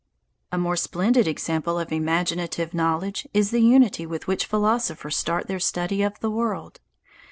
[0.51, 5.59] A more splendid example of imaginative knowledge is the unity with which philosophers start their
[5.59, 6.79] study of the world.